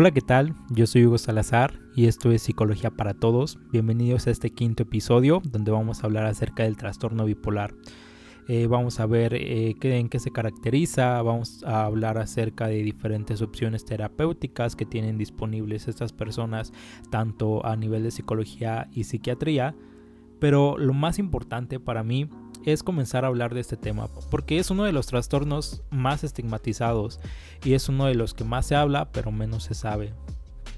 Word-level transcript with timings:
Hola, 0.00 0.12
¿qué 0.12 0.20
tal? 0.20 0.54
Yo 0.70 0.86
soy 0.86 1.06
Hugo 1.06 1.18
Salazar 1.18 1.80
y 1.96 2.06
esto 2.06 2.30
es 2.30 2.42
Psicología 2.42 2.92
para 2.92 3.14
Todos. 3.14 3.58
Bienvenidos 3.72 4.28
a 4.28 4.30
este 4.30 4.50
quinto 4.50 4.84
episodio 4.84 5.42
donde 5.50 5.72
vamos 5.72 5.98
a 5.98 6.06
hablar 6.06 6.24
acerca 6.26 6.62
del 6.62 6.76
trastorno 6.76 7.24
bipolar. 7.24 7.74
Eh, 8.46 8.68
vamos 8.68 9.00
a 9.00 9.06
ver 9.06 9.34
eh, 9.34 9.74
qué, 9.80 9.98
en 9.98 10.08
qué 10.08 10.20
se 10.20 10.30
caracteriza, 10.30 11.20
vamos 11.22 11.64
a 11.64 11.84
hablar 11.84 12.16
acerca 12.16 12.68
de 12.68 12.80
diferentes 12.84 13.42
opciones 13.42 13.84
terapéuticas 13.84 14.76
que 14.76 14.86
tienen 14.86 15.18
disponibles 15.18 15.88
estas 15.88 16.12
personas, 16.12 16.72
tanto 17.10 17.66
a 17.66 17.74
nivel 17.74 18.04
de 18.04 18.12
psicología 18.12 18.88
y 18.92 19.02
psiquiatría. 19.02 19.74
Pero 20.38 20.78
lo 20.78 20.94
más 20.94 21.18
importante 21.18 21.80
para 21.80 22.04
mí 22.04 22.30
es 22.64 22.82
comenzar 22.82 23.24
a 23.24 23.28
hablar 23.28 23.54
de 23.54 23.60
este 23.60 23.76
tema, 23.76 24.08
porque 24.30 24.58
es 24.58 24.70
uno 24.70 24.84
de 24.84 24.92
los 24.92 25.06
trastornos 25.06 25.82
más 25.90 26.24
estigmatizados 26.24 27.20
y 27.64 27.74
es 27.74 27.88
uno 27.88 28.06
de 28.06 28.14
los 28.14 28.34
que 28.34 28.44
más 28.44 28.66
se 28.66 28.76
habla 28.76 29.10
pero 29.12 29.32
menos 29.32 29.64
se 29.64 29.74
sabe. 29.74 30.12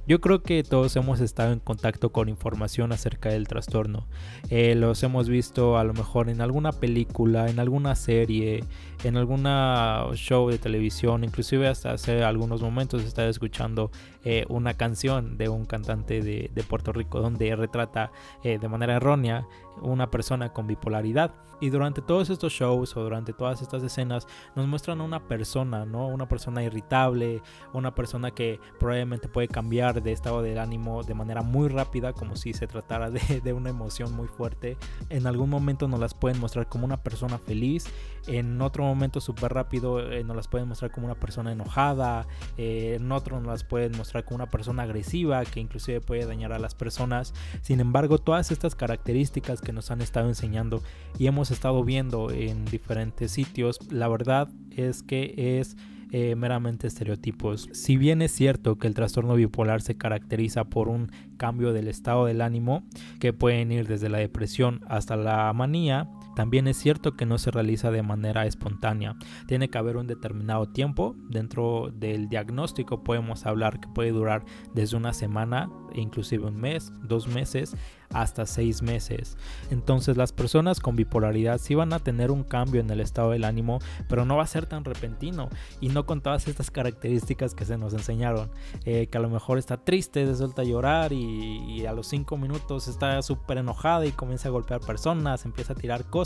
Yo 0.06 0.20
creo 0.20 0.42
que 0.42 0.64
todos 0.64 0.96
hemos 0.96 1.20
estado 1.20 1.52
en 1.52 1.60
contacto 1.60 2.10
con 2.10 2.28
información 2.28 2.90
acerca 2.90 3.28
del 3.28 3.46
trastorno. 3.46 4.08
Eh, 4.48 4.74
los 4.74 5.02
hemos 5.04 5.28
visto 5.28 5.78
a 5.78 5.84
lo 5.84 5.92
mejor 5.92 6.28
en 6.30 6.40
alguna 6.40 6.72
película, 6.72 7.48
en 7.48 7.60
alguna 7.60 7.94
serie, 7.94 8.64
en 9.04 9.16
alguna 9.16 10.06
show 10.14 10.50
de 10.50 10.58
televisión, 10.58 11.22
inclusive 11.22 11.68
hasta 11.68 11.92
hace 11.92 12.24
algunos 12.24 12.60
momentos 12.60 13.04
estaba 13.04 13.28
escuchando 13.28 13.92
eh, 14.24 14.44
una 14.48 14.74
canción 14.74 15.38
de 15.38 15.48
un 15.48 15.64
cantante 15.64 16.20
de, 16.22 16.64
Puerto 16.68 16.92
Rico 16.92 17.20
donde 17.20 17.56
retrata 17.56 18.12
eh, 18.44 18.58
de 18.58 18.68
manera 18.68 18.96
errónea 18.96 19.46
una 19.82 20.10
persona 20.10 20.52
con 20.52 20.66
bipolaridad. 20.66 21.34
Y 21.62 21.68
durante 21.68 22.00
todos 22.00 22.30
estos 22.30 22.54
shows 22.54 22.96
o 22.96 23.02
durante 23.02 23.34
todas 23.34 23.60
estas 23.60 23.82
escenas 23.82 24.26
nos 24.56 24.66
muestran 24.66 25.00
a 25.00 25.04
una 25.04 25.28
persona, 25.28 25.84
¿no? 25.84 26.06
Una 26.06 26.26
persona 26.26 26.62
irritable, 26.62 27.42
una 27.74 27.94
persona 27.94 28.30
que 28.30 28.58
probablemente 28.78 29.28
puede 29.28 29.48
cambiar 29.48 30.02
de 30.02 30.12
estado 30.12 30.40
del 30.40 30.58
ánimo 30.58 31.02
de 31.02 31.12
manera 31.12 31.42
muy 31.42 31.68
rápida, 31.68 32.14
como 32.14 32.36
si 32.36 32.54
se 32.54 32.66
tratara 32.66 33.10
de, 33.10 33.42
de 33.42 33.52
una 33.52 33.68
emoción 33.68 34.14
muy 34.14 34.26
fuerte. 34.26 34.78
En 35.10 35.26
algún 35.26 35.50
momento 35.50 35.86
nos 35.86 36.00
las 36.00 36.14
pueden 36.14 36.40
mostrar 36.40 36.66
como 36.66 36.86
una 36.86 37.02
persona 37.02 37.38
feliz, 37.38 37.86
en 38.26 38.60
otro 38.60 38.84
momento 38.84 39.20
súper 39.20 39.52
rápido 39.52 40.00
eh, 40.00 40.24
nos 40.24 40.36
las 40.36 40.48
pueden 40.48 40.68
mostrar 40.68 40.90
como 40.90 41.06
una 41.06 41.14
persona 41.14 41.52
enojada, 41.52 42.26
eh, 42.56 42.96
en 42.98 43.10
otro 43.12 43.38
nos 43.40 43.48
las 43.48 43.64
pueden 43.64 43.96
mostrar 43.96 44.09
como 44.12 44.36
una 44.36 44.50
persona 44.50 44.82
agresiva 44.82 45.44
que 45.44 45.60
inclusive 45.60 46.00
puede 46.00 46.26
dañar 46.26 46.52
a 46.52 46.58
las 46.58 46.74
personas. 46.74 47.32
Sin 47.62 47.80
embargo, 47.80 48.18
todas 48.18 48.50
estas 48.50 48.74
características 48.74 49.60
que 49.60 49.72
nos 49.72 49.90
han 49.90 50.00
estado 50.00 50.28
enseñando 50.28 50.82
y 51.18 51.26
hemos 51.26 51.50
estado 51.50 51.84
viendo 51.84 52.30
en 52.30 52.64
diferentes 52.64 53.30
sitios, 53.30 53.78
la 53.90 54.08
verdad 54.08 54.48
es 54.70 55.02
que 55.02 55.58
es 55.60 55.76
eh, 56.12 56.34
meramente 56.34 56.88
estereotipos. 56.88 57.68
Si 57.72 57.96
bien 57.96 58.20
es 58.20 58.32
cierto 58.32 58.78
que 58.78 58.88
el 58.88 58.94
trastorno 58.94 59.36
bipolar 59.36 59.80
se 59.80 59.96
caracteriza 59.96 60.64
por 60.64 60.88
un 60.88 61.12
cambio 61.36 61.72
del 61.72 61.86
estado 61.86 62.26
del 62.26 62.40
ánimo, 62.40 62.82
que 63.20 63.32
pueden 63.32 63.70
ir 63.70 63.86
desde 63.86 64.08
la 64.08 64.18
depresión 64.18 64.80
hasta 64.88 65.16
la 65.16 65.52
manía, 65.52 66.08
también 66.34 66.68
es 66.68 66.76
cierto 66.76 67.16
que 67.16 67.26
no 67.26 67.38
se 67.38 67.50
realiza 67.50 67.90
de 67.90 68.02
manera 68.02 68.46
espontánea. 68.46 69.16
Tiene 69.46 69.68
que 69.68 69.78
haber 69.78 69.96
un 69.96 70.06
determinado 70.06 70.66
tiempo. 70.66 71.16
Dentro 71.28 71.90
del 71.92 72.28
diagnóstico 72.28 73.02
podemos 73.02 73.46
hablar 73.46 73.80
que 73.80 73.88
puede 73.88 74.12
durar 74.12 74.44
desde 74.74 74.96
una 74.96 75.12
semana, 75.12 75.70
inclusive 75.94 76.46
un 76.46 76.56
mes, 76.56 76.92
dos 77.02 77.28
meses, 77.28 77.76
hasta 78.12 78.46
seis 78.46 78.82
meses. 78.82 79.36
Entonces 79.70 80.16
las 80.16 80.32
personas 80.32 80.80
con 80.80 80.96
bipolaridad 80.96 81.58
sí 81.58 81.74
van 81.74 81.92
a 81.92 82.00
tener 82.00 82.30
un 82.30 82.42
cambio 82.42 82.80
en 82.80 82.90
el 82.90 83.00
estado 83.00 83.30
del 83.30 83.44
ánimo, 83.44 83.78
pero 84.08 84.24
no 84.24 84.36
va 84.36 84.42
a 84.42 84.48
ser 84.48 84.66
tan 84.66 84.84
repentino 84.84 85.48
y 85.80 85.88
no 85.88 86.06
con 86.06 86.20
todas 86.20 86.48
estas 86.48 86.70
características 86.70 87.54
que 87.54 87.64
se 87.64 87.78
nos 87.78 87.92
enseñaron. 87.94 88.50
Eh, 88.84 89.06
que 89.06 89.18
a 89.18 89.20
lo 89.20 89.30
mejor 89.30 89.58
está 89.58 89.84
triste, 89.84 90.26
se 90.26 90.36
suelta 90.36 90.62
a 90.62 90.64
llorar 90.64 91.12
y, 91.12 91.86
a 91.86 91.92
los 91.92 92.08
cinco 92.08 92.36
minutos 92.36 92.88
está 92.88 93.22
súper 93.22 93.58
enojada 93.58 94.04
y 94.04 94.12
comienza 94.12 94.48
a 94.48 94.52
golpear 94.52 94.80
personas, 94.80 95.44
empieza 95.44 95.72
a 95.72 95.76
tirar 95.76 96.04
cosas, 96.04 96.19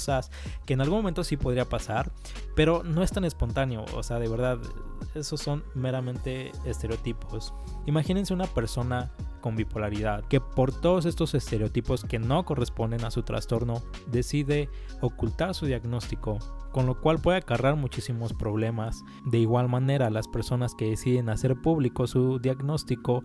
que 0.67 0.75
en 0.75 0.81
algún 0.81 0.99
momento 0.99 1.25
sí 1.25 1.37
podría 1.37 1.69
pasar, 1.69 2.13
pero 2.55 2.83
no 2.83 3.03
es 3.03 3.13
tan 3.13 3.25
espontáneo. 3.25 3.85
O 3.95 4.03
sea, 4.03 4.19
de 4.19 4.29
verdad, 4.29 4.59
esos 5.15 5.41
son 5.41 5.65
meramente 5.75 6.53
estereotipos. 6.65 7.55
Imagínense 7.87 8.35
una 8.35 8.47
persona 8.47 9.13
con 9.41 9.57
bipolaridad, 9.57 10.25
que 10.25 10.41
por 10.41 10.73
todos 10.73 11.05
estos 11.05 11.35
estereotipos 11.35 12.05
que 12.05 12.19
no 12.19 12.47
corresponden 12.47 13.05
a 13.05 13.11
su 13.11 13.25
trastorno, 13.25 13.83
decide 14.07 14.71
ocultar 15.03 15.55
su 15.55 15.67
diagnóstico, 15.67 16.39
con 16.73 16.87
lo 16.87 16.99
cual 16.99 17.19
puede 17.19 17.39
acarrear 17.39 17.77
muchísimos 17.77 18.33
problemas. 18.33 19.05
De 19.27 19.39
igual 19.39 19.69
manera, 19.69 20.09
las 20.09 20.29
personas 20.29 20.75
que 20.75 20.89
deciden 20.89 21.29
hacer 21.29 21.61
público 21.61 22.07
su 22.07 22.39
diagnóstico 22.39 23.23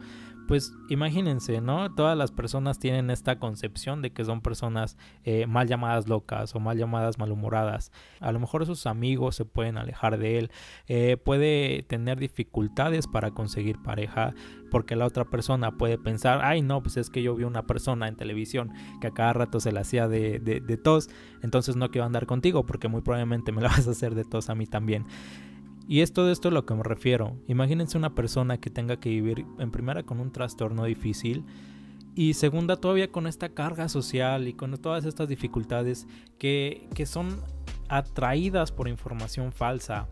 pues 0.50 0.74
imagínense, 0.90 1.62
¿no? 1.62 1.94
Todas 1.94 2.18
las 2.18 2.32
personas 2.32 2.80
tienen 2.80 3.12
esta 3.12 3.38
concepción 3.38 4.02
de 4.02 4.12
que 4.14 4.26
son 4.26 4.42
personas 4.42 4.98
eh, 5.24 5.46
mal 5.46 5.68
llamadas 5.68 6.10
locas 6.10 6.56
o 6.56 6.60
mal 6.60 6.76
llamadas 6.76 7.20
malhumoradas. 7.20 7.92
A 8.20 8.32
lo 8.32 8.40
mejor 8.40 8.66
sus 8.66 8.88
amigos 8.88 9.36
se 9.36 9.46
pueden 9.46 9.78
alejar 9.78 10.18
de 10.18 10.40
él, 10.40 10.52
eh, 10.88 11.18
puede 11.18 11.84
tener 11.84 12.18
dificultades 12.18 13.06
para 13.06 13.30
conseguir 13.30 13.80
pareja 13.84 14.34
porque 14.72 14.96
la 14.96 15.06
otra 15.06 15.26
persona 15.26 15.78
puede 15.78 16.00
pensar, 16.00 16.40
ay 16.44 16.64
no, 16.64 16.81
pues 16.81 16.98
es 16.98 17.12
que 17.12 17.22
yo 17.22 17.36
vi 17.36 17.44
una 17.44 17.68
persona 17.68 18.08
en 18.08 18.16
televisión 18.16 18.72
que 19.02 19.08
a 19.08 19.12
cada 19.12 19.34
rato 19.34 19.60
se 19.60 19.72
la 19.72 19.81
hacía 19.81 20.08
de, 20.08 20.40
de, 20.40 20.62
de 20.62 20.78
tos, 20.78 21.12
entonces 21.44 21.76
no 21.76 21.92
quiero 21.92 22.06
andar 22.06 22.26
contigo 22.26 22.66
porque 22.66 22.88
muy 22.88 23.02
probablemente 23.02 23.52
me 23.52 23.62
la 23.62 23.68
vas 23.78 23.88
a 23.88 23.92
hacer 23.92 24.16
de 24.16 24.26
tos 24.26 24.50
a 24.50 24.56
mí 24.56 24.66
también. 24.66 25.06
Y 25.89 26.01
es 26.01 26.13
todo 26.13 26.31
esto 26.31 26.50
a 26.50 26.51
lo 26.51 26.67
que 26.67 26.75
me 26.75 26.83
refiero. 26.83 27.35
Imagínense 27.47 27.97
una 27.97 28.13
persona 28.13 28.59
que 28.59 28.69
tenga 28.69 29.00
que 29.00 29.09
vivir 29.09 29.47
en 29.57 29.72
primera 29.72 30.03
con 30.03 30.19
un 30.19 30.31
trastorno 30.31 30.83
difícil 30.83 31.44
y 32.13 32.35
segunda 32.35 32.75
todavía 32.75 33.11
con 33.11 33.25
esta 33.25 33.50
carga 33.50 33.89
social 33.89 34.47
y 34.47 34.53
con 34.53 34.77
todas 34.77 35.05
estas 35.05 35.27
dificultades 35.27 36.05
que, 36.38 36.88
que 36.94 37.07
son 37.07 37.41
atraídas 37.88 38.72
por 38.72 38.88
información 38.88 39.51
falsa 39.51 40.07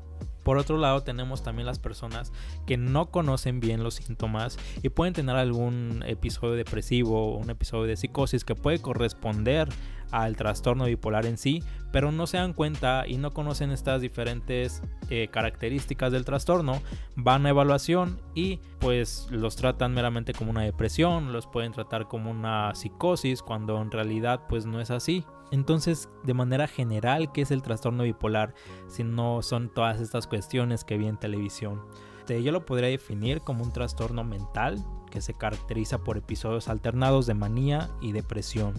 por 0.48 0.58
otro 0.58 0.78
lado, 0.78 1.04
tenemos 1.04 1.44
también 1.44 1.66
las 1.66 1.78
personas 1.78 2.32
que 2.66 2.78
no 2.78 3.12
conocen 3.12 3.60
bien 3.60 3.84
los 3.84 3.96
síntomas 3.96 4.58
y 4.82 4.88
pueden 4.88 5.14
tener 5.14 5.36
algún 5.36 6.06
episodio 6.08 6.54
depresivo 6.54 7.34
o 7.34 7.38
un 7.38 7.50
episodio 7.50 7.84
de 7.84 7.98
psicosis 7.98 8.46
que 8.46 8.56
puede 8.56 8.80
corresponder 8.80 9.68
al 10.12 10.36
trastorno 10.36 10.86
bipolar 10.86 11.26
en 11.26 11.38
sí, 11.38 11.64
pero 11.92 12.12
no 12.12 12.28
se 12.28 12.38
dan 12.38 12.54
cuenta 12.54 13.06
y 13.08 13.18
no 13.18 13.34
conocen 13.34 13.72
estas 13.72 14.02
diferentes 14.02 14.82
eh, 15.10 15.30
características 15.30 16.12
del 16.12 16.26
trastorno, 16.26 16.82
van 17.16 17.46
a 17.46 17.50
evaluación 17.50 18.20
y 18.36 18.60
pues 18.80 19.28
los 19.32 19.56
tratan 19.56 19.94
meramente 19.94 20.34
como 20.34 20.52
una 20.52 20.64
depresión, 20.64 21.34
los 21.34 21.48
pueden 21.48 21.72
tratar 21.72 22.08
como 22.08 22.32
una 22.32 22.76
psicosis 22.76 23.42
cuando 23.42 23.82
en 23.82 23.92
realidad 23.92 24.42
pues 24.48 24.66
no 24.66 24.82
es 24.82 24.92
así. 24.92 25.26
Entonces, 25.50 26.10
de 26.26 26.34
manera 26.34 26.68
general, 26.68 27.32
¿qué 27.32 27.42
es 27.42 27.52
el 27.52 27.62
trastorno 27.62 28.04
bipolar 28.04 28.54
si 28.88 29.06
no 29.06 29.42
son 29.42 29.74
todas 29.74 30.02
estas 30.02 30.28
cuestiones 30.28 30.84
que 30.84 30.98
vi 30.98 31.08
en 31.08 31.18
televisión? 31.18 31.82
yo 32.28 32.52
lo 32.52 32.66
podría 32.66 32.90
definir 32.90 33.40
como 33.40 33.64
un 33.64 33.72
trastorno 33.72 34.24
mental 34.24 34.84
que 35.18 35.22
se 35.22 35.34
caracteriza 35.34 36.04
por 36.04 36.16
episodios 36.16 36.68
alternados 36.68 37.26
de 37.26 37.34
manía 37.34 37.90
y 38.02 38.12
depresión. 38.12 38.76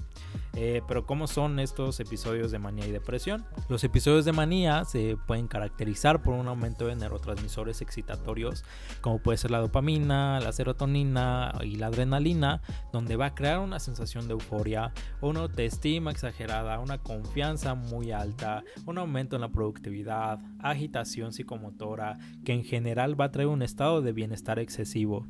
Eh, 0.54 0.82
pero 0.86 1.04
¿cómo 1.04 1.26
son 1.26 1.58
estos 1.58 1.98
episodios 1.98 2.52
de 2.52 2.60
manía 2.60 2.86
y 2.86 2.92
depresión? 2.92 3.44
Los 3.68 3.82
episodios 3.82 4.24
de 4.24 4.30
manía 4.30 4.84
se 4.84 5.16
pueden 5.26 5.48
caracterizar 5.48 6.22
por 6.22 6.34
un 6.34 6.46
aumento 6.46 6.86
de 6.86 6.94
neurotransmisores 6.94 7.80
excitatorios, 7.80 8.64
como 9.00 9.18
puede 9.18 9.38
ser 9.38 9.50
la 9.50 9.58
dopamina, 9.58 10.38
la 10.38 10.52
serotonina 10.52 11.52
y 11.64 11.74
la 11.74 11.88
adrenalina, 11.88 12.62
donde 12.92 13.16
va 13.16 13.26
a 13.26 13.34
crear 13.34 13.58
una 13.58 13.80
sensación 13.80 14.28
de 14.28 14.34
euforia, 14.34 14.92
una 15.20 15.40
autoestima 15.40 16.12
exagerada, 16.12 16.78
una 16.78 16.98
confianza 16.98 17.74
muy 17.74 18.12
alta, 18.12 18.62
un 18.86 18.98
aumento 18.98 19.34
en 19.34 19.42
la 19.42 19.48
productividad, 19.48 20.38
agitación 20.60 21.32
psicomotora, 21.32 22.16
que 22.44 22.52
en 22.52 22.62
general 22.62 23.20
va 23.20 23.24
a 23.24 23.32
traer 23.32 23.48
un 23.48 23.62
estado 23.62 24.02
de 24.02 24.12
bienestar 24.12 24.60
excesivo. 24.60 25.26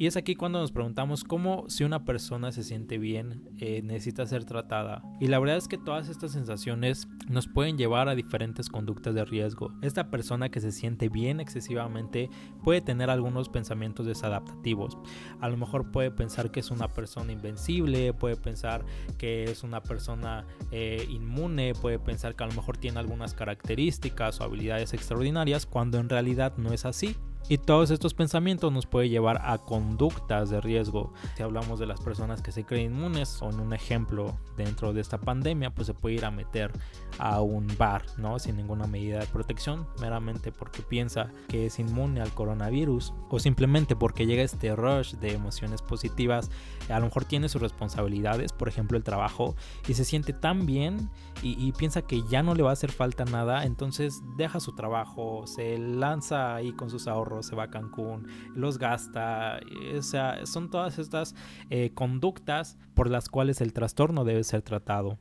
Y 0.00 0.06
es 0.06 0.16
aquí 0.16 0.34
cuando 0.34 0.60
nos 0.60 0.72
preguntamos 0.72 1.24
cómo 1.24 1.68
si 1.68 1.84
una 1.84 2.06
persona 2.06 2.52
se 2.52 2.62
siente 2.62 2.96
bien 2.96 3.50
eh, 3.58 3.82
necesita 3.82 4.24
ser 4.24 4.46
tratada. 4.46 5.02
Y 5.20 5.26
la 5.26 5.38
verdad 5.38 5.58
es 5.58 5.68
que 5.68 5.76
todas 5.76 6.08
estas 6.08 6.32
sensaciones 6.32 7.06
nos 7.28 7.48
pueden 7.48 7.76
llevar 7.76 8.08
a 8.08 8.14
diferentes 8.14 8.70
conductas 8.70 9.14
de 9.14 9.26
riesgo. 9.26 9.74
Esta 9.82 10.10
persona 10.10 10.48
que 10.48 10.62
se 10.62 10.72
siente 10.72 11.10
bien 11.10 11.38
excesivamente 11.38 12.30
puede 12.64 12.80
tener 12.80 13.10
algunos 13.10 13.50
pensamientos 13.50 14.06
desadaptativos. 14.06 14.96
A 15.38 15.50
lo 15.50 15.58
mejor 15.58 15.90
puede 15.90 16.10
pensar 16.10 16.50
que 16.50 16.60
es 16.60 16.70
una 16.70 16.88
persona 16.88 17.32
invencible, 17.32 18.14
puede 18.14 18.36
pensar 18.36 18.86
que 19.18 19.44
es 19.44 19.62
una 19.64 19.82
persona 19.82 20.46
eh, 20.70 21.06
inmune, 21.10 21.74
puede 21.74 21.98
pensar 21.98 22.34
que 22.34 22.44
a 22.44 22.46
lo 22.46 22.54
mejor 22.54 22.78
tiene 22.78 22.98
algunas 23.00 23.34
características 23.34 24.40
o 24.40 24.44
habilidades 24.44 24.94
extraordinarias 24.94 25.66
cuando 25.66 25.98
en 25.98 26.08
realidad 26.08 26.54
no 26.56 26.72
es 26.72 26.86
así. 26.86 27.16
Y 27.48 27.58
todos 27.58 27.90
estos 27.90 28.14
pensamientos 28.14 28.72
nos 28.72 28.86
pueden 28.86 29.10
llevar 29.10 29.40
a 29.44 29.58
conductas 29.58 30.50
de 30.50 30.60
riesgo. 30.60 31.12
Si 31.36 31.42
hablamos 31.42 31.80
de 31.80 31.86
las 31.86 32.00
personas 32.00 32.42
que 32.42 32.52
se 32.52 32.64
creen 32.64 32.92
inmunes, 32.92 33.42
o 33.42 33.50
en 33.50 33.58
un 33.58 33.72
ejemplo 33.72 34.36
dentro 34.56 34.92
de 34.92 35.00
esta 35.00 35.18
pandemia, 35.18 35.70
pues 35.70 35.88
se 35.88 35.94
puede 35.94 36.14
ir 36.14 36.24
a 36.24 36.30
meter 36.30 36.70
a 37.18 37.40
un 37.40 37.66
bar, 37.76 38.04
¿no? 38.18 38.38
Sin 38.38 38.56
ninguna 38.56 38.86
medida 38.86 39.18
de 39.18 39.26
protección, 39.26 39.88
meramente 40.00 40.52
porque 40.52 40.82
piensa 40.82 41.30
que 41.48 41.66
es 41.66 41.80
inmune 41.80 42.20
al 42.20 42.32
coronavirus, 42.32 43.12
o 43.28 43.38
simplemente 43.40 43.96
porque 43.96 44.26
llega 44.26 44.42
este 44.42 44.76
rush 44.76 45.14
de 45.14 45.32
emociones 45.32 45.82
positivas, 45.82 46.50
a 46.88 47.00
lo 47.00 47.06
mejor 47.06 47.24
tiene 47.24 47.48
sus 47.48 47.60
responsabilidades, 47.60 48.52
por 48.52 48.68
ejemplo 48.68 48.96
el 48.96 49.02
trabajo, 49.02 49.56
y 49.88 49.94
se 49.94 50.04
siente 50.04 50.32
tan 50.32 50.66
bien 50.66 51.10
y 51.42 51.72
piensa 51.72 52.02
que 52.02 52.22
ya 52.28 52.42
no 52.42 52.54
le 52.54 52.62
va 52.62 52.70
a 52.70 52.74
hacer 52.74 52.92
falta 52.92 53.24
nada, 53.24 53.64
entonces 53.64 54.22
deja 54.36 54.60
su 54.60 54.74
trabajo, 54.74 55.46
se 55.46 55.78
lanza 55.78 56.54
ahí 56.54 56.72
con 56.72 56.90
sus 56.90 57.08
ahorros 57.08 57.29
se 57.42 57.56
va 57.56 57.64
a 57.64 57.70
Cancún, 57.70 58.26
los 58.54 58.78
gasta, 58.78 59.60
o 59.96 60.02
sea, 60.02 60.44
son 60.46 60.70
todas 60.70 60.98
estas 60.98 61.34
eh, 61.70 61.90
conductas 61.94 62.78
por 62.94 63.08
las 63.10 63.28
cuales 63.28 63.60
el 63.60 63.72
trastorno 63.72 64.24
debe 64.24 64.44
ser 64.44 64.62
tratado. 64.62 65.18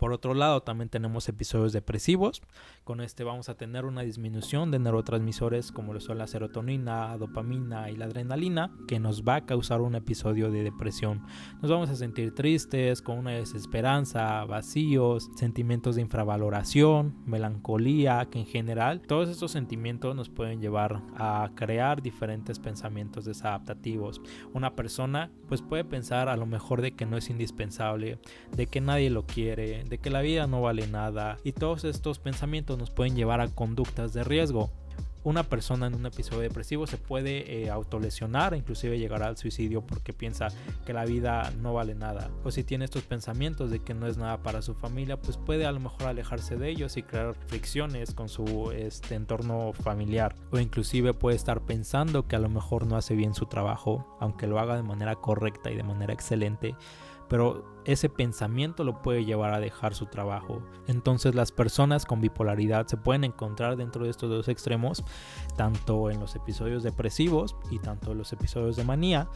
Por 0.00 0.14
otro 0.14 0.32
lado, 0.32 0.62
también 0.62 0.88
tenemos 0.88 1.28
episodios 1.28 1.74
depresivos. 1.74 2.40
Con 2.84 3.02
este 3.02 3.22
vamos 3.22 3.50
a 3.50 3.58
tener 3.58 3.84
una 3.84 4.00
disminución 4.00 4.70
de 4.70 4.78
neurotransmisores 4.78 5.72
como 5.72 5.92
lo 5.92 6.00
son 6.00 6.16
la 6.16 6.26
serotonina, 6.26 7.14
dopamina 7.18 7.90
y 7.90 7.96
la 7.96 8.06
adrenalina, 8.06 8.74
que 8.88 8.98
nos 8.98 9.24
va 9.24 9.34
a 9.34 9.44
causar 9.44 9.82
un 9.82 9.94
episodio 9.94 10.50
de 10.50 10.62
depresión. 10.62 11.22
Nos 11.60 11.70
vamos 11.70 11.90
a 11.90 11.96
sentir 11.96 12.34
tristes, 12.34 13.02
con 13.02 13.18
una 13.18 13.32
desesperanza, 13.32 14.42
vacíos, 14.46 15.28
sentimientos 15.36 15.96
de 15.96 16.00
infravaloración, 16.00 17.14
melancolía, 17.26 18.26
que 18.30 18.38
en 18.38 18.46
general 18.46 19.02
todos 19.02 19.28
estos 19.28 19.50
sentimientos 19.50 20.16
nos 20.16 20.30
pueden 20.30 20.62
llevar 20.62 21.02
a 21.14 21.50
crear 21.54 22.00
diferentes 22.00 22.58
pensamientos 22.58 23.26
desadaptativos. 23.26 24.22
Una 24.54 24.74
persona 24.74 25.30
pues 25.46 25.60
puede 25.60 25.84
pensar 25.84 26.30
a 26.30 26.38
lo 26.38 26.46
mejor 26.46 26.80
de 26.80 26.92
que 26.92 27.04
no 27.04 27.18
es 27.18 27.28
indispensable, 27.28 28.18
de 28.56 28.66
que 28.66 28.80
nadie 28.80 29.10
lo 29.10 29.26
quiere, 29.26 29.89
de 29.90 29.98
que 29.98 30.08
la 30.08 30.22
vida 30.22 30.46
no 30.46 30.62
vale 30.62 30.86
nada 30.86 31.36
y 31.44 31.52
todos 31.52 31.84
estos 31.84 32.20
pensamientos 32.20 32.78
nos 32.78 32.90
pueden 32.90 33.16
llevar 33.16 33.40
a 33.40 33.48
conductas 33.48 34.14
de 34.14 34.24
riesgo. 34.24 34.70
Una 35.22 35.42
persona 35.42 35.86
en 35.86 35.94
un 35.94 36.06
episodio 36.06 36.40
depresivo 36.40 36.86
se 36.86 36.96
puede 36.96 37.64
eh, 37.64 37.68
autolesionar, 37.68 38.54
inclusive 38.54 38.98
llegar 38.98 39.22
al 39.22 39.36
suicidio 39.36 39.82
porque 39.82 40.14
piensa 40.14 40.48
que 40.86 40.94
la 40.94 41.04
vida 41.04 41.52
no 41.60 41.74
vale 41.74 41.94
nada. 41.94 42.30
O 42.42 42.50
si 42.50 42.64
tiene 42.64 42.86
estos 42.86 43.02
pensamientos 43.02 43.70
de 43.70 43.80
que 43.80 43.92
no 43.92 44.06
es 44.06 44.16
nada 44.16 44.42
para 44.42 44.62
su 44.62 44.74
familia, 44.74 45.20
pues 45.20 45.36
puede 45.36 45.66
a 45.66 45.72
lo 45.72 45.80
mejor 45.80 46.06
alejarse 46.06 46.56
de 46.56 46.70
ellos 46.70 46.96
y 46.96 47.02
crear 47.02 47.34
fricciones 47.48 48.14
con 48.14 48.30
su 48.30 48.70
este, 48.70 49.14
entorno 49.14 49.74
familiar. 49.74 50.34
O 50.52 50.58
inclusive 50.58 51.12
puede 51.12 51.36
estar 51.36 51.60
pensando 51.60 52.26
que 52.26 52.36
a 52.36 52.40
lo 52.40 52.48
mejor 52.48 52.86
no 52.86 52.96
hace 52.96 53.14
bien 53.14 53.34
su 53.34 53.44
trabajo, 53.44 54.16
aunque 54.20 54.46
lo 54.46 54.58
haga 54.58 54.76
de 54.76 54.84
manera 54.84 55.16
correcta 55.16 55.70
y 55.70 55.76
de 55.76 55.82
manera 55.82 56.14
excelente 56.14 56.74
pero 57.30 57.64
ese 57.84 58.10
pensamiento 58.10 58.84
lo 58.84 59.00
puede 59.00 59.24
llevar 59.24 59.54
a 59.54 59.60
dejar 59.60 59.94
su 59.94 60.06
trabajo. 60.06 60.60
Entonces 60.88 61.34
las 61.34 61.52
personas 61.52 62.04
con 62.04 62.20
bipolaridad 62.20 62.86
se 62.88 62.98
pueden 62.98 63.24
encontrar 63.24 63.76
dentro 63.76 64.04
de 64.04 64.10
estos 64.10 64.28
dos 64.28 64.48
extremos, 64.48 65.04
tanto 65.56 66.10
en 66.10 66.20
los 66.20 66.34
episodios 66.34 66.82
depresivos 66.82 67.56
y 67.70 67.78
tanto 67.78 68.12
en 68.12 68.18
los 68.18 68.32
episodios 68.32 68.76
de 68.76 68.84
manía, 68.84 69.28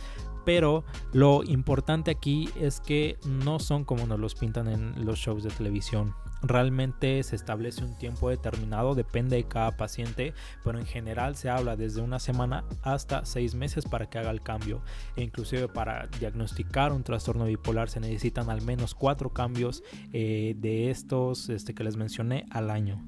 pero 0.44 0.84
lo 1.12 1.42
importante 1.44 2.10
aquí 2.10 2.50
es 2.56 2.80
que 2.80 3.16
no 3.26 3.60
son 3.60 3.84
como 3.84 4.06
nos 4.06 4.20
los 4.20 4.34
pintan 4.34 4.68
en 4.68 5.06
los 5.06 5.18
shows 5.18 5.44
de 5.44 5.50
televisión 5.50 6.14
realmente 6.48 7.22
se 7.22 7.36
establece 7.36 7.84
un 7.84 7.96
tiempo 7.98 8.30
determinado, 8.30 8.94
depende 8.94 9.36
de 9.36 9.44
cada 9.44 9.76
paciente, 9.76 10.34
pero 10.62 10.78
en 10.78 10.86
general 10.86 11.36
se 11.36 11.50
habla 11.50 11.76
desde 11.76 12.00
una 12.00 12.18
semana 12.18 12.64
hasta 12.82 13.24
seis 13.24 13.54
meses 13.54 13.84
para 13.84 14.06
que 14.06 14.18
haga 14.18 14.30
el 14.30 14.42
cambio. 14.42 14.82
E 15.16 15.22
inclusive 15.22 15.68
para 15.68 16.06
diagnosticar 16.18 16.92
un 16.92 17.02
trastorno 17.02 17.44
bipolar 17.44 17.88
se 17.88 18.00
necesitan 18.00 18.50
al 18.50 18.62
menos 18.62 18.94
cuatro 18.94 19.30
cambios 19.32 19.82
eh, 20.12 20.54
de 20.58 20.90
estos 20.90 21.48
este, 21.48 21.74
que 21.74 21.84
les 21.84 21.96
mencioné 21.96 22.46
al 22.50 22.70
año. 22.70 23.04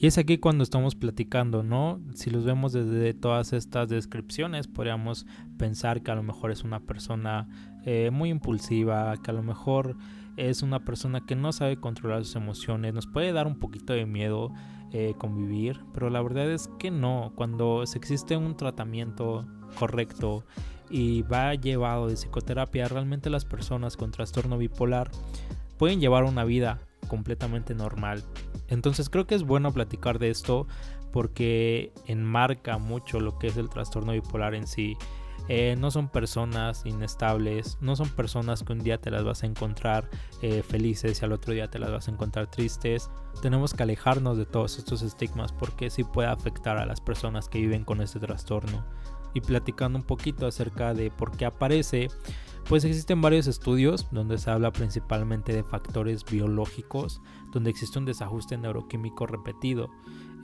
Y 0.00 0.06
es 0.06 0.16
aquí 0.16 0.38
cuando 0.38 0.62
estamos 0.62 0.94
platicando, 0.94 1.64
¿no? 1.64 2.00
Si 2.14 2.30
los 2.30 2.44
vemos 2.44 2.72
desde 2.72 3.14
todas 3.14 3.52
estas 3.52 3.88
descripciones, 3.88 4.68
podríamos 4.68 5.26
pensar 5.56 6.02
que 6.02 6.12
a 6.12 6.14
lo 6.14 6.22
mejor 6.22 6.52
es 6.52 6.62
una 6.62 6.78
persona 6.78 7.48
eh, 7.84 8.10
muy 8.12 8.30
impulsiva, 8.30 9.16
que 9.20 9.32
a 9.32 9.34
lo 9.34 9.42
mejor 9.42 9.96
es 10.38 10.62
una 10.62 10.84
persona 10.84 11.26
que 11.26 11.34
no 11.34 11.52
sabe 11.52 11.78
controlar 11.78 12.24
sus 12.24 12.36
emociones, 12.36 12.94
nos 12.94 13.06
puede 13.06 13.32
dar 13.32 13.46
un 13.46 13.58
poquito 13.58 13.92
de 13.92 14.06
miedo 14.06 14.52
eh, 14.92 15.14
convivir, 15.18 15.80
pero 15.92 16.08
la 16.08 16.22
verdad 16.22 16.50
es 16.50 16.70
que 16.78 16.90
no, 16.90 17.32
cuando 17.34 17.82
existe 17.82 18.36
un 18.36 18.56
tratamiento 18.56 19.44
correcto 19.78 20.44
y 20.88 21.22
va 21.22 21.54
llevado 21.54 22.06
de 22.06 22.14
psicoterapia, 22.14 22.88
realmente 22.88 23.28
las 23.28 23.44
personas 23.44 23.96
con 23.96 24.12
trastorno 24.12 24.56
bipolar 24.56 25.10
pueden 25.76 26.00
llevar 26.00 26.24
una 26.24 26.44
vida 26.44 26.78
completamente 27.08 27.74
normal. 27.74 28.22
Entonces 28.68 29.10
creo 29.10 29.26
que 29.26 29.34
es 29.34 29.42
bueno 29.42 29.72
platicar 29.72 30.18
de 30.18 30.30
esto 30.30 30.66
porque 31.12 31.92
enmarca 32.06 32.78
mucho 32.78 33.18
lo 33.18 33.38
que 33.38 33.48
es 33.48 33.56
el 33.56 33.68
trastorno 33.68 34.12
bipolar 34.12 34.54
en 34.54 34.66
sí. 34.66 34.96
Eh, 35.48 35.76
no 35.78 35.90
son 35.90 36.08
personas 36.08 36.84
inestables, 36.84 37.78
no 37.80 37.96
son 37.96 38.10
personas 38.10 38.62
que 38.62 38.72
un 38.74 38.80
día 38.80 39.00
te 39.00 39.10
las 39.10 39.24
vas 39.24 39.42
a 39.42 39.46
encontrar 39.46 40.10
eh, 40.42 40.62
felices 40.62 41.20
y 41.20 41.24
al 41.24 41.32
otro 41.32 41.54
día 41.54 41.70
te 41.70 41.78
las 41.78 41.90
vas 41.90 42.08
a 42.08 42.10
encontrar 42.10 42.50
tristes. 42.50 43.10
Tenemos 43.40 43.72
que 43.72 43.82
alejarnos 43.82 44.36
de 44.36 44.44
todos 44.44 44.78
estos 44.78 45.02
estigmas 45.02 45.52
porque 45.52 45.88
sí 45.88 46.04
puede 46.04 46.28
afectar 46.28 46.76
a 46.76 46.86
las 46.86 47.00
personas 47.00 47.48
que 47.48 47.60
viven 47.60 47.84
con 47.84 48.02
este 48.02 48.20
trastorno. 48.20 48.84
Y 49.34 49.40
platicando 49.40 49.98
un 49.98 50.04
poquito 50.04 50.46
acerca 50.46 50.94
de 50.94 51.10
por 51.10 51.36
qué 51.36 51.46
aparece, 51.46 52.08
pues 52.68 52.84
existen 52.84 53.22
varios 53.22 53.46
estudios 53.46 54.06
donde 54.10 54.36
se 54.36 54.50
habla 54.50 54.72
principalmente 54.72 55.54
de 55.54 55.64
factores 55.64 56.24
biológicos, 56.24 57.22
donde 57.52 57.70
existe 57.70 57.98
un 57.98 58.04
desajuste 58.04 58.58
neuroquímico 58.58 59.26
repetido. 59.26 59.90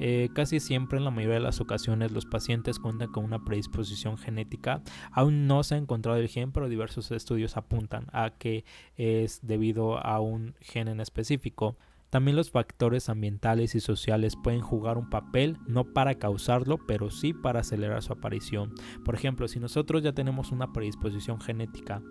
Eh, 0.00 0.29
casi 0.35 0.61
siempre 0.61 0.99
en 0.99 1.05
la 1.05 1.11
mayoría 1.11 1.35
de 1.35 1.41
las 1.41 1.61
ocasiones 1.61 2.12
los 2.12 2.26
pacientes 2.26 2.79
cuentan 2.79 3.12
con 3.12 3.25
una 3.25 3.44
predisposición 3.44 4.19
genética. 4.19 4.82
Aún 5.12 5.46
no 5.46 5.62
se 5.62 5.75
ha 5.75 5.79
encontrado 5.79 6.19
el 6.19 6.29
gen, 6.29 6.52
pero 6.52 6.69
diversos 6.69 7.11
estudios 7.11 7.56
apuntan 7.56 8.06
a 8.12 8.31
que 8.31 8.64
es 8.96 9.41
debido 9.43 9.99
a 9.99 10.20
un 10.20 10.55
gen 10.61 10.88
en 10.88 11.00
específico. 11.00 11.76
También 12.14 12.37
los 12.37 12.52
factores 12.52 13.08
ambientales 13.08 13.75
y 13.75 13.81
sociales 13.81 14.37
pueden 14.37 14.61
jugar 14.61 14.99
un 14.99 15.11
papel, 15.11 15.58
no 15.66 15.82
para 15.82 16.14
causarlo, 16.14 16.78
pero 16.78 17.11
sí 17.11 17.32
para 17.32 17.58
acelerar 17.58 18.05
su 18.05 18.12
aparición. 18.12 18.72
Por 19.05 19.16
ejemplo, 19.16 19.49
si 19.49 19.58
nosotros 19.58 20.00
ya 20.00 20.12
tenemos 20.12 20.52
una 20.52 20.72
predisposición 20.72 21.40
genética 21.40 22.02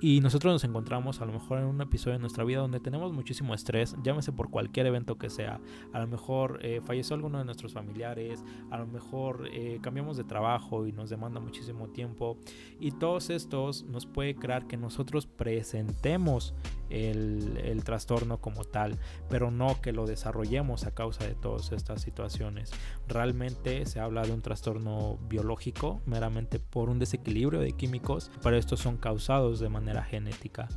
y 0.00 0.20
nosotros 0.20 0.52
nos 0.52 0.62
encontramos 0.62 1.20
a 1.20 1.24
lo 1.24 1.32
mejor 1.32 1.58
en 1.58 1.64
un 1.64 1.80
episodio 1.80 2.12
de 2.12 2.20
nuestra 2.20 2.44
vida 2.44 2.60
donde 2.60 2.78
tenemos 2.78 3.12
muchísimo 3.12 3.52
estrés, 3.52 3.96
llámese 4.04 4.30
por 4.30 4.48
cualquier 4.48 4.86
evento 4.86 5.18
que 5.18 5.28
sea, 5.28 5.60
a 5.92 5.98
lo 5.98 6.06
mejor 6.06 6.60
eh, 6.62 6.80
falleció 6.84 7.16
alguno 7.16 7.38
de 7.38 7.44
nuestros 7.44 7.72
familiares, 7.72 8.44
a 8.70 8.78
lo 8.78 8.86
mejor 8.86 9.48
eh, 9.52 9.80
cambiamos 9.82 10.16
de 10.16 10.22
trabajo 10.22 10.86
y 10.86 10.92
nos 10.92 11.10
demanda 11.10 11.40
muchísimo 11.40 11.88
tiempo 11.88 12.38
y 12.78 12.92
todos 12.92 13.28
estos 13.28 13.82
nos 13.82 14.06
puede 14.06 14.36
crear 14.36 14.68
que 14.68 14.76
nosotros 14.76 15.26
presentemos 15.26 16.54
el, 16.90 17.58
el 17.62 17.82
trastorno 17.82 18.40
como 18.40 18.64
tal, 18.64 18.96
pero 19.28 19.47
no 19.50 19.80
que 19.80 19.92
lo 19.92 20.06
desarrollemos 20.06 20.84
a 20.84 20.94
causa 20.94 21.26
de 21.26 21.34
todas 21.34 21.72
estas 21.72 22.02
situaciones. 22.02 22.70
Realmente 23.06 23.86
se 23.86 24.00
habla 24.00 24.22
de 24.22 24.32
un 24.32 24.42
trastorno 24.42 25.18
biológico 25.28 26.00
meramente 26.06 26.58
por 26.58 26.90
un 26.90 26.98
desequilibrio 26.98 27.60
de 27.60 27.72
químicos, 27.72 28.30
pero 28.42 28.56
estos 28.56 28.80
son 28.80 28.96
causados 28.96 29.60
de 29.60 29.68
manera 29.68 30.02
genética. 30.02 30.68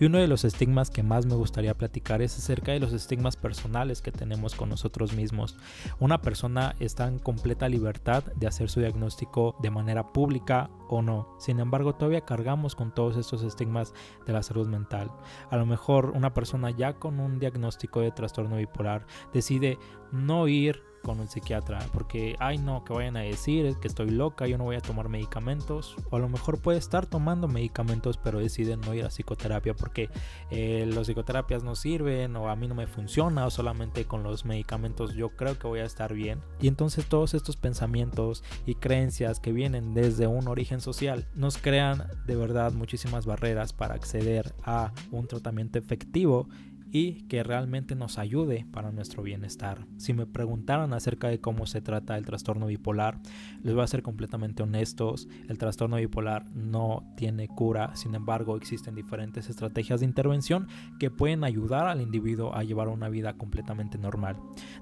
Y 0.00 0.04
uno 0.04 0.18
de 0.18 0.28
los 0.28 0.44
estigmas 0.44 0.90
que 0.90 1.02
más 1.02 1.26
me 1.26 1.34
gustaría 1.34 1.74
platicar 1.74 2.22
es 2.22 2.36
acerca 2.38 2.72
de 2.72 2.80
los 2.80 2.92
estigmas 2.92 3.36
personales 3.36 4.00
que 4.00 4.12
tenemos 4.12 4.54
con 4.54 4.68
nosotros 4.68 5.12
mismos. 5.12 5.56
Una 5.98 6.20
persona 6.20 6.76
está 6.78 7.08
en 7.08 7.18
completa 7.18 7.68
libertad 7.68 8.24
de 8.36 8.46
hacer 8.46 8.70
su 8.70 8.80
diagnóstico 8.80 9.56
de 9.60 9.70
manera 9.70 10.12
pública 10.12 10.70
o 10.88 11.02
no. 11.02 11.34
Sin 11.38 11.58
embargo, 11.58 11.94
todavía 11.94 12.24
cargamos 12.24 12.74
con 12.74 12.94
todos 12.94 13.16
estos 13.16 13.42
estigmas 13.42 13.92
de 14.26 14.32
la 14.32 14.42
salud 14.42 14.68
mental. 14.68 15.10
A 15.50 15.56
lo 15.56 15.66
mejor 15.66 16.10
una 16.10 16.32
persona 16.32 16.70
ya 16.70 16.94
con 16.94 17.20
un 17.20 17.38
diagnóstico 17.38 18.00
de 18.00 18.12
trastorno 18.12 18.56
bipolar 18.56 19.06
decide 19.32 19.78
no 20.12 20.48
ir 20.48 20.87
con 21.02 21.20
un 21.20 21.28
psiquiatra 21.28 21.78
porque 21.92 22.36
ay 22.38 22.58
no 22.58 22.84
que 22.84 22.92
vayan 22.92 23.16
a 23.16 23.20
decir 23.20 23.76
que 23.80 23.88
estoy 23.88 24.10
loca 24.10 24.46
yo 24.46 24.58
no 24.58 24.64
voy 24.64 24.76
a 24.76 24.80
tomar 24.80 25.08
medicamentos 25.08 25.96
o 26.10 26.16
a 26.16 26.18
lo 26.18 26.28
mejor 26.28 26.60
puede 26.60 26.78
estar 26.78 27.06
tomando 27.06 27.48
medicamentos 27.48 28.16
pero 28.16 28.38
deciden 28.38 28.80
no 28.80 28.94
ir 28.94 29.04
a 29.04 29.08
psicoterapia 29.08 29.74
porque 29.74 30.10
eh, 30.50 30.88
los 30.92 31.06
psicoterapias 31.06 31.62
no 31.62 31.74
sirven 31.74 32.36
o 32.36 32.48
a 32.48 32.56
mí 32.56 32.68
no 32.68 32.74
me 32.74 32.86
funciona 32.86 33.46
o 33.46 33.50
solamente 33.50 34.04
con 34.04 34.22
los 34.22 34.44
medicamentos 34.44 35.14
yo 35.14 35.30
creo 35.30 35.58
que 35.58 35.66
voy 35.66 35.80
a 35.80 35.84
estar 35.84 36.14
bien. 36.14 36.40
Y 36.60 36.68
entonces 36.68 37.06
todos 37.06 37.34
estos 37.34 37.56
pensamientos 37.56 38.44
y 38.66 38.74
creencias 38.74 39.40
que 39.40 39.52
vienen 39.52 39.94
desde 39.94 40.26
un 40.26 40.48
origen 40.48 40.80
social 40.80 41.26
nos 41.34 41.58
crean 41.58 42.04
de 42.26 42.36
verdad 42.36 42.72
muchísimas 42.72 43.26
barreras 43.26 43.72
para 43.72 43.94
acceder 43.94 44.54
a 44.64 44.92
un 45.10 45.26
tratamiento 45.26 45.78
efectivo 45.78 46.48
y 46.90 47.22
que 47.28 47.42
realmente 47.42 47.94
nos 47.94 48.18
ayude 48.18 48.66
para 48.70 48.92
nuestro 48.92 49.22
bienestar. 49.22 49.86
Si 49.96 50.12
me 50.12 50.26
preguntaran 50.26 50.92
acerca 50.92 51.28
de 51.28 51.40
cómo 51.40 51.66
se 51.66 51.80
trata 51.80 52.16
el 52.16 52.24
trastorno 52.24 52.66
bipolar, 52.66 53.20
les 53.62 53.74
voy 53.74 53.84
a 53.84 53.88
ser 53.88 54.02
completamente 54.02 54.62
honestos, 54.62 55.28
el 55.48 55.58
trastorno 55.58 55.96
bipolar 55.96 56.46
no 56.54 57.12
tiene 57.16 57.48
cura, 57.48 57.94
sin 57.96 58.14
embargo 58.14 58.56
existen 58.56 58.94
diferentes 58.94 59.50
estrategias 59.50 60.00
de 60.00 60.06
intervención 60.06 60.68
que 60.98 61.10
pueden 61.10 61.44
ayudar 61.44 61.86
al 61.86 62.00
individuo 62.00 62.54
a 62.54 62.64
llevar 62.64 62.88
una 62.88 63.08
vida 63.08 63.34
completamente 63.34 63.98
normal. 63.98 64.36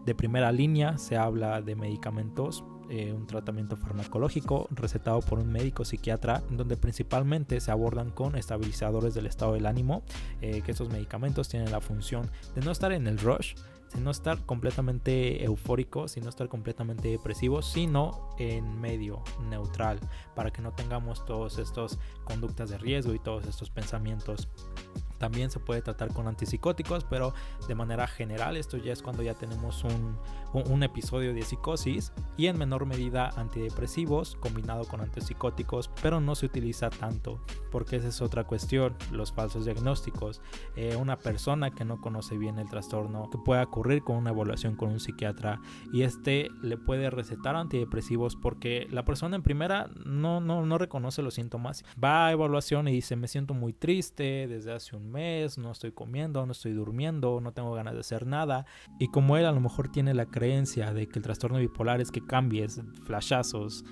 De 0.04 0.14
primera 0.14 0.52
línea 0.52 0.98
se 0.98 1.16
habla 1.16 1.60
de 1.62 1.74
medicamentos 1.74 2.64
eh, 2.88 3.12
un 3.12 3.26
tratamiento 3.26 3.76
farmacológico 3.76 4.68
recetado 4.70 5.20
por 5.20 5.38
un 5.38 5.50
médico 5.50 5.84
psiquiatra, 5.84 6.42
donde 6.50 6.76
principalmente 6.76 7.60
se 7.60 7.70
abordan 7.70 8.10
con 8.10 8.36
estabilizadores 8.36 9.14
del 9.14 9.26
estado 9.26 9.54
del 9.54 9.66
ánimo, 9.66 10.02
eh, 10.40 10.62
que 10.62 10.72
estos 10.72 10.88
medicamentos 10.90 11.48
tienen 11.48 11.70
la 11.70 11.80
función 11.80 12.30
de 12.54 12.62
no 12.62 12.70
estar 12.70 12.92
en 12.92 13.06
el 13.06 13.18
rush, 13.18 13.54
no 14.00 14.10
estar 14.10 14.44
completamente 14.44 15.44
eufórico, 15.44 16.08
sino 16.08 16.28
estar 16.28 16.48
completamente 16.48 17.08
depresivo, 17.08 17.62
sino 17.62 18.30
en 18.38 18.80
medio 18.80 19.22
neutral, 19.48 19.98
para 20.34 20.50
que 20.50 20.62
no 20.62 20.72
tengamos 20.72 21.24
todos 21.24 21.58
estos 21.58 21.98
conductas 22.24 22.70
de 22.70 22.78
riesgo 22.78 23.14
y 23.14 23.18
todos 23.18 23.46
estos 23.46 23.70
pensamientos 23.70 24.48
también 25.18 25.50
se 25.50 25.60
puede 25.60 25.82
tratar 25.82 26.12
con 26.12 26.28
antipsicóticos, 26.28 27.04
pero 27.04 27.34
de 27.68 27.74
manera 27.74 28.06
general 28.06 28.56
esto 28.56 28.76
ya 28.76 28.92
es 28.92 29.02
cuando 29.02 29.22
ya 29.22 29.34
tenemos 29.34 29.84
un, 29.84 30.18
un, 30.52 30.82
episodio 30.82 31.34
de 31.34 31.42
psicosis 31.42 32.12
y 32.36 32.46
en 32.46 32.58
menor 32.58 32.86
medida 32.86 33.30
antidepresivos 33.36 34.36
combinado 34.36 34.84
con 34.84 35.00
antipsicóticos, 35.00 35.90
pero 36.02 36.20
no 36.20 36.34
se 36.34 36.46
utiliza 36.46 36.90
tanto 36.90 37.40
porque 37.70 37.96
esa 37.96 38.08
es 38.08 38.22
otra 38.22 38.44
cuestión, 38.44 38.94
los 39.12 39.32
falsos 39.32 39.64
diagnósticos. 39.64 40.40
Eh, 40.76 40.96
una 40.96 41.18
persona 41.18 41.70
que 41.70 41.84
no 41.84 42.00
conoce 42.00 42.38
bien 42.38 42.58
el 42.58 42.68
trastorno 42.68 43.28
que 43.30 43.38
puede 43.38 43.62
ocurrir 43.62 44.02
con 44.02 44.16
una 44.16 44.30
evaluación 44.30 44.76
con 44.76 44.90
un 44.90 45.00
psiquiatra 45.00 45.60
y 45.92 46.02
este 46.02 46.48
le 46.62 46.76
puede 46.76 47.10
recetar 47.10 47.56
antidepresivos 47.56 48.36
porque 48.36 48.86
la 48.90 49.04
persona 49.04 49.36
en 49.36 49.42
primera 49.42 49.90
no, 50.04 50.40
no, 50.40 50.64
no 50.64 50.78
reconoce 50.78 51.22
los 51.22 51.34
síntomas. 51.34 51.84
Va 52.02 52.26
a 52.26 52.32
evaluación 52.32 52.88
y 52.88 52.92
dice 52.92 53.16
me 53.16 53.28
siento 53.28 53.54
muy 53.54 53.72
triste 53.72 54.46
desde 54.48 54.72
hace 54.72 54.96
un 54.96 55.05
mes, 55.06 55.58
no 55.58 55.72
estoy 55.72 55.92
comiendo, 55.92 56.44
no 56.46 56.52
estoy 56.52 56.72
durmiendo, 56.72 57.40
no 57.40 57.52
tengo 57.52 57.72
ganas 57.72 57.94
de 57.94 58.00
hacer 58.00 58.26
nada. 58.26 58.66
Y 58.98 59.08
como 59.08 59.36
él 59.36 59.46
a 59.46 59.52
lo 59.52 59.60
mejor 59.60 59.88
tiene 59.88 60.14
la 60.14 60.26
creencia 60.26 60.92
de 60.92 61.08
que 61.08 61.18
el 61.18 61.22
trastorno 61.24 61.58
bipolar 61.58 62.00
es 62.00 62.10
que 62.10 62.24
cambies 62.24 62.80
flashazos 63.04 63.84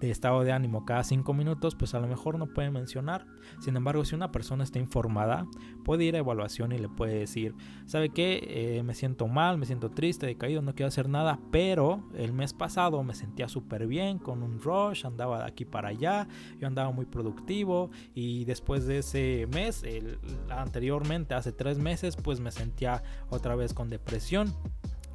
de 0.00 0.10
estado 0.10 0.44
de 0.44 0.52
ánimo 0.52 0.84
cada 0.84 1.04
5 1.04 1.32
minutos, 1.34 1.74
pues 1.74 1.94
a 1.94 2.00
lo 2.00 2.06
mejor 2.06 2.38
no 2.38 2.46
puede 2.46 2.70
mencionar. 2.70 3.26
Sin 3.60 3.76
embargo, 3.76 4.04
si 4.04 4.14
una 4.14 4.30
persona 4.30 4.64
está 4.64 4.78
informada, 4.78 5.46
puede 5.84 6.04
ir 6.04 6.14
a 6.14 6.18
evaluación 6.18 6.72
y 6.72 6.78
le 6.78 6.88
puede 6.88 7.18
decir, 7.18 7.54
¿sabe 7.86 8.10
qué? 8.10 8.40
Eh, 8.48 8.82
me 8.82 8.94
siento 8.94 9.26
mal, 9.26 9.58
me 9.58 9.66
siento 9.66 9.90
triste, 9.90 10.26
decaído, 10.26 10.62
no 10.62 10.74
quiero 10.74 10.88
hacer 10.88 11.08
nada, 11.08 11.38
pero 11.50 12.08
el 12.14 12.32
mes 12.32 12.52
pasado 12.52 13.02
me 13.02 13.14
sentía 13.14 13.48
súper 13.48 13.86
bien 13.86 14.18
con 14.18 14.42
un 14.42 14.60
rush, 14.60 15.04
andaba 15.04 15.38
de 15.38 15.44
aquí 15.46 15.64
para 15.64 15.88
allá, 15.88 16.28
yo 16.60 16.66
andaba 16.66 16.90
muy 16.92 17.06
productivo 17.06 17.90
y 18.14 18.44
después 18.44 18.86
de 18.86 18.98
ese 18.98 19.48
mes, 19.52 19.82
el, 19.82 20.18
anteriormente, 20.50 21.34
hace 21.34 21.52
tres 21.52 21.78
meses, 21.78 22.16
pues 22.16 22.40
me 22.40 22.50
sentía 22.50 23.02
otra 23.30 23.56
vez 23.56 23.74
con 23.74 23.90
depresión. 23.90 24.54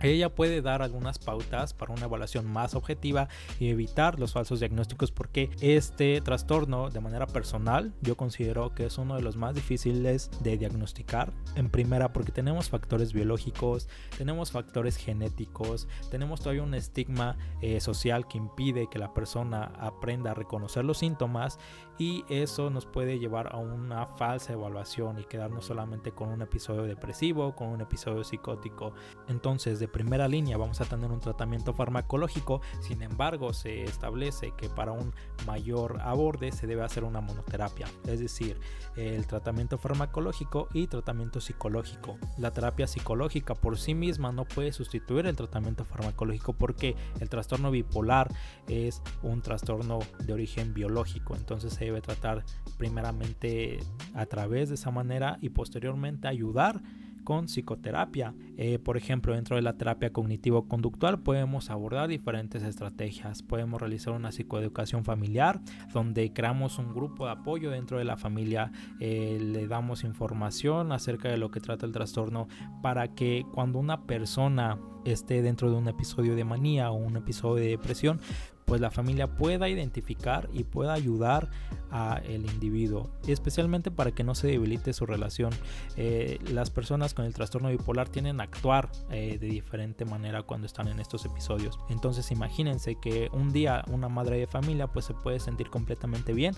Ella 0.04 0.36
puede 0.36 0.62
dar 0.62 0.82
algunas 0.82 1.18
pautas 1.18 1.74
para 1.74 1.94
una 1.94 2.04
evaluación 2.06 2.46
más 2.46 2.76
objetiva 2.76 3.30
y 3.58 3.70
evitar 3.70 4.20
los 4.20 4.34
falsos 4.34 4.60
diagnósticos 4.60 5.12
porque 5.12 5.50
este 5.62 6.20
trastorno 6.20 6.90
de 6.90 7.00
manera 7.00 7.26
personal 7.26 7.94
yo 8.02 8.18
considero 8.18 8.76
que 8.76 8.86
es 8.86 8.98
uno 8.98 9.16
de 9.16 9.22
los 9.22 9.38
más 9.38 9.56
difíciles 9.56 10.30
de 10.42 10.58
diagnosticar. 10.58 11.32
En 11.56 11.70
primera 11.70 12.12
porque 12.12 12.34
tenemos 12.34 12.70
factores 12.70 13.14
biológicos, 13.14 13.88
tenemos 14.18 14.52
factores 14.52 14.98
genéticos, 14.98 15.88
tenemos 16.12 16.42
todavía 16.42 16.64
un 16.64 16.74
estigma 16.74 17.38
eh, 17.62 17.80
social 17.80 18.28
que 18.28 18.38
impide 18.38 18.90
que 18.92 19.00
la 19.00 19.14
persona 19.14 19.72
aprenda 19.80 20.32
a 20.32 20.34
reconocer 20.34 20.84
los 20.84 20.98
síntomas 20.98 21.60
y 21.98 22.26
eso 22.30 22.70
nos 22.70 22.86
puede 22.86 23.20
llevar 23.20 23.54
a 23.54 23.58
una 23.58 24.06
falsa 24.06 24.54
evaluación 24.54 25.20
y 25.20 25.24
quedarnos 25.24 25.66
solamente 25.66 26.12
con 26.12 26.30
un 26.30 26.42
episodio 26.42 26.84
depresivo, 26.84 27.56
con 27.56 27.70
un 27.70 27.82
episodio 27.82 28.24
psicótico. 28.24 28.94
Entonces 29.28 29.80
de 29.80 29.88
primera 29.88 30.28
línea 30.28 30.58
vamos 30.58 30.82
a 30.82 30.86
tener 30.86 31.12
un 31.12 31.20
tratamiento 31.20 31.74
farmacológico, 31.74 32.62
sin 32.80 33.02
embargo 33.02 33.54
se 33.54 33.84
establece 33.84 34.54
que 34.58 34.70
para 34.70 34.92
un 34.92 35.14
mayor 35.46 36.00
aborde 36.02 36.52
se 36.52 36.68
debe 36.68 36.84
hacer 36.84 37.04
una 37.04 37.22
monoterapia, 37.22 37.88
es 38.06 38.20
decir, 38.20 38.60
el 38.96 39.28
tratamiento 39.28 39.78
farmacológico 39.78 40.68
y 40.74 40.88
tratamiento 40.88 41.42
psicológico. 41.42 42.18
La 42.38 42.52
terapia 42.52 42.88
psicológica 42.88 43.56
por 43.56 43.78
sí 43.78 43.94
misma 43.94 44.32
no 44.32 44.46
puede 44.46 44.72
sustituir 44.72 45.26
el 45.26 45.36
tratamiento 45.36 45.86
farmacológico 45.86 46.54
porque 46.54 46.96
el 47.20 47.30
trastorno 47.30 47.72
bipolar 47.72 48.32
es 48.68 49.02
un 49.22 49.42
trastorno 49.42 50.00
de 50.20 50.34
origen 50.34 50.74
biológico, 50.74 51.36
entonces 51.36 51.74
se 51.84 51.86
debe 51.86 52.02
tratar 52.02 52.44
primeramente 52.78 53.80
a 54.14 54.26
través 54.26 54.70
de 54.70 54.76
esa 54.76 54.92
manera 54.92 55.38
y 55.42 55.50
posteriormente 55.50 56.28
ayudar 56.28 56.82
con 57.24 57.46
psicoterapia. 57.46 58.34
Eh, 58.58 58.80
por 58.80 58.98
ejemplo, 58.98 59.34
dentro 59.34 59.56
de 59.56 59.62
la 59.62 59.78
terapia 59.78 60.12
cognitivo-conductual 60.12 61.20
podemos 61.20 61.70
abordar 61.70 62.10
diferentes 62.10 62.64
estrategias. 62.64 63.42
Podemos 63.42 63.80
realizar 63.80 64.14
una 64.14 64.32
psicoeducación 64.32 65.04
familiar 65.04 65.62
donde 65.94 66.32
creamos 66.34 66.78
un 66.78 66.94
grupo 66.94 67.26
de 67.26 67.32
apoyo 67.32 67.72
dentro 67.72 67.98
de 67.98 68.06
la 68.06 68.18
familia, 68.18 68.72
eh, 69.00 69.40
le 69.42 69.68
damos 69.68 70.04
información 70.04 70.92
acerca 70.92 71.30
de 71.30 71.38
lo 71.38 71.52
que 71.52 71.60
trata 71.60 71.86
el 71.86 71.92
trastorno 71.92 72.48
para 72.82 73.10
que 73.10 73.46
cuando 73.54 73.80
una 73.80 74.04
persona 74.04 74.78
esté 75.06 75.42
dentro 75.42 75.70
de 75.70 75.78
un 75.78 75.88
episodio 75.88 76.36
de 76.36 76.46
manía 76.46 76.92
o 76.92 76.96
un 76.96 77.18
episodio 77.18 77.64
de 77.64 77.70
depresión, 77.70 78.20
pues 78.66 78.82
la 78.82 78.92
familia 78.92 79.36
pueda 79.36 79.70
identificar 79.70 80.50
y 80.54 80.64
pueda 80.64 80.94
ayudar 80.94 81.50
a 81.92 82.20
el 82.26 82.46
individuo, 82.46 83.12
especialmente 83.28 83.92
para 83.92 84.12
que 84.12 84.24
no 84.24 84.34
se 84.34 84.48
debilite 84.48 84.94
su 84.94 85.06
relación. 85.06 85.52
Eh, 85.96 86.40
las 86.52 86.72
personas 86.72 87.14
con 87.14 87.26
el 87.26 87.34
trastorno 87.36 87.70
bipolar 87.70 88.10
tienen 88.10 88.42
a 88.42 88.46
actuar 88.46 88.92
eh, 89.12 89.38
de 89.40 89.48
diferente 89.48 90.04
manera 90.04 90.42
cuando 90.42 90.66
están 90.66 90.88
en 90.88 91.00
estos 91.00 91.24
episodios. 91.26 91.80
Entonces 91.90 92.32
imagínense 92.32 92.96
que 92.96 93.30
un 93.32 93.54
día 93.54 93.84
una 93.92 94.10
madre 94.10 94.38
de 94.38 94.48
familia 94.48 94.88
pues 94.88 95.06
se 95.06 95.14
puede 95.14 95.40
sentir 95.40 95.70
completamente 95.70 96.34
bien 96.34 96.56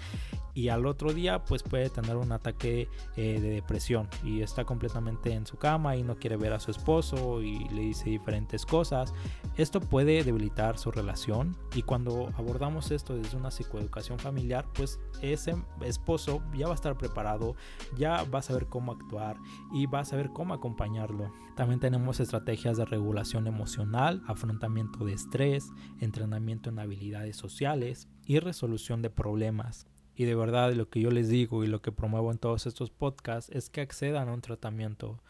y 0.54 0.70
al 0.70 0.86
otro 0.86 1.12
día 1.12 1.44
pues 1.44 1.64
puede 1.64 1.90
tener 1.90 2.16
un 2.16 2.32
ataque 2.32 2.88
eh, 3.18 3.40
de 3.42 3.50
depresión 3.50 4.08
y 4.24 4.42
está 4.42 4.64
completamente 4.64 5.34
en 5.34 5.46
su 5.46 5.58
cama 5.58 5.98
y 5.98 6.04
no 6.04 6.16
quiere 6.16 6.38
ver 6.38 6.54
a 6.54 6.62
su 6.62 6.72
esposo 6.72 7.42
y 7.42 7.68
le 7.70 7.82
dice 7.82 8.10
diferentes 8.10 8.66
cosas. 8.66 9.14
Esto 9.58 9.82
puede 9.82 10.24
debilitar 10.24 10.78
su 10.78 10.92
relación 10.92 11.58
y 11.76 11.82
cuando 11.82 11.95
abordamos 11.96 12.92
esto 12.92 13.16
desde 13.16 13.38
una 13.38 13.52
psicoeducación 13.52 14.20
familiar 14.20 14.66
pues 14.74 15.00
ese 15.22 15.56
esposo 15.82 16.44
ya 16.54 16.68
va 16.68 16.74
a 16.74 16.76
estar 16.76 16.98
preparado, 16.98 17.56
ya 17.98 18.24
va 18.24 18.40
a 18.40 18.44
saber 18.44 18.68
cómo 18.68 18.92
actuar 18.92 19.38
y 19.74 19.86
va 19.86 20.00
a 20.00 20.06
saber 20.06 20.30
cómo 20.30 20.54
acompañarlo. 20.54 21.32
También 21.56 21.80
tenemos 21.80 22.20
estrategias 22.20 22.78
de 22.78 22.86
regulación 22.86 23.48
emocional, 23.48 24.22
afrontamiento 24.28 25.06
de 25.06 25.14
estrés, 25.14 25.72
entrenamiento 26.00 26.70
en 26.70 26.80
habilidades 26.80 27.38
sociales 27.38 28.10
y 28.26 28.40
resolución 28.40 29.02
de 29.02 29.10
problemas. 29.10 29.88
Y 30.16 30.26
de 30.26 30.36
verdad 30.36 30.74
lo 30.74 30.90
que 30.90 31.02
yo 31.02 31.12
les 31.12 31.30
digo 31.30 31.64
y 31.64 31.68
lo 31.68 31.82
que 31.82 31.92
promuevo 31.92 32.32
en 32.32 32.38
todos 32.38 32.66
estos 32.68 32.90
podcasts 32.90 33.52
es 33.54 33.70
que 33.70 33.82
accedan 33.82 34.30
a 34.30 34.34
un 34.34 34.42
tratamiento. 34.42 35.22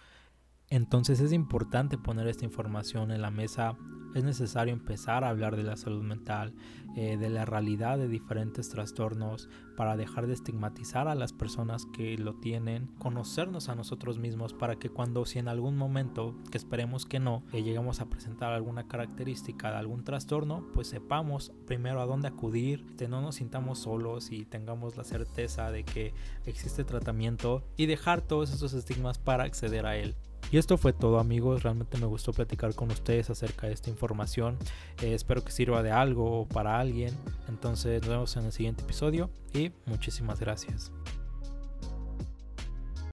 Entonces 0.70 1.20
es 1.20 1.32
importante 1.32 1.98
poner 1.98 2.28
esta 2.28 2.46
información 2.46 3.12
en 3.12 3.22
la 3.22 3.32
mesa. 3.32 3.78
Es 4.16 4.24
necesario 4.24 4.74
empezar 4.74 5.24
a 5.24 5.30
hablar 5.30 5.58
de 5.58 5.64
la 5.64 5.76
salud 5.76 6.02
mental, 6.02 6.54
eh, 6.96 7.18
de 7.18 7.30
la 7.30 7.44
realidad 7.44 7.98
de 7.98 8.08
diferentes 8.08 8.70
trastornos 8.70 9.50
para 9.76 9.98
dejar 9.98 10.26
de 10.26 10.34
estigmatizar 10.34 11.10
a 11.10 11.16
las 11.16 11.34
personas 11.34 11.86
que 11.86 12.18
lo 12.18 12.36
tienen, 12.36 12.88
conocernos 12.98 13.68
a 13.68 13.76
nosotros 13.76 14.18
mismos 14.18 14.54
para 14.54 14.78
que 14.78 14.90
cuando 14.90 15.26
si 15.26 15.40
en 15.40 15.50
algún 15.50 15.76
momento, 15.76 16.34
que 16.50 16.58
esperemos 16.58 17.06
que 17.06 17.20
no, 17.20 17.44
que 17.52 17.62
lleguemos 17.62 18.00
a 18.00 18.10
presentar 18.10 18.54
alguna 18.54 18.88
característica 18.88 19.70
de 19.70 19.78
algún 19.78 20.06
trastorno, 20.06 20.66
pues 20.74 20.88
sepamos 20.88 21.52
primero 21.68 22.00
a 22.00 22.06
dónde 22.06 22.30
acudir, 22.30 22.86
que 22.98 23.10
no 23.10 23.20
nos 23.22 23.36
sintamos 23.36 23.80
solos 23.80 24.32
y 24.32 24.46
tengamos 24.46 24.96
la 24.96 25.04
certeza 25.04 25.72
de 25.72 25.84
que 25.84 26.14
existe 26.46 26.86
tratamiento 26.86 27.64
y 27.76 27.86
dejar 27.86 28.22
todos 28.22 28.54
esos 28.54 28.74
estigmas 28.74 29.20
para 29.20 29.44
acceder 29.44 29.86
a 29.86 29.98
él. 29.98 30.16
Y 30.52 30.58
esto 30.58 30.78
fue 30.78 30.94
todo 30.94 31.20
amigos, 31.20 31.64
realmente 31.64 31.98
me 31.98 32.06
gustó 32.06 32.32
platicar 32.34 32.76
con 32.76 32.92
ustedes 32.92 33.30
acerca 33.30 33.68
de 33.68 33.74
esta 33.74 33.90
información. 33.90 34.58
Eh, 35.02 35.14
espero 35.14 35.44
que 35.44 35.52
sirva 35.52 35.84
de 35.84 35.92
algo 35.92 36.48
para 36.48 36.80
alguien. 36.80 37.14
Entonces 37.48 38.02
nos 38.02 38.10
vemos 38.10 38.38
en 38.38 38.46
el 38.46 38.52
siguiente 38.52 38.84
episodio 38.84 39.30
y 39.54 39.72
muchísimas 39.86 40.40
gracias. 40.40 40.92